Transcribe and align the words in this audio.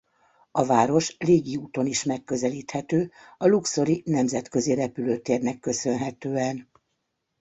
A 0.51 0.65
város 0.65 1.15
légi 1.17 1.55
úton 1.57 1.85
is 1.85 2.03
megközelíthető 2.03 3.11
a 3.37 3.47
luxori 3.47 4.01
nemzetközi 4.05 4.73
repülőtérnek 4.73 5.59
köszönhetően. 5.59 6.69